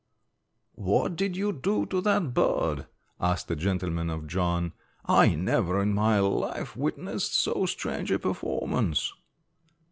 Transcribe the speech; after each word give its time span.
"What 0.77 1.15
did 1.15 1.37
you 1.37 1.51
do 1.53 1.85
to 1.85 2.01
that 2.01 2.33
bird?" 2.33 2.87
asked 3.19 3.51
a 3.51 3.55
gentleman 3.55 4.09
of 4.09 4.25
John; 4.25 4.73
"I 5.05 5.35
never 5.35 5.79
in 5.79 5.93
my 5.93 6.17
life 6.19 6.75
witnessed 6.75 7.35
so 7.35 7.67
strange 7.67 8.09
a 8.09 8.17
performance." 8.17 9.13